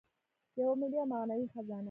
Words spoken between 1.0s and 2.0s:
او معنوي خزانه.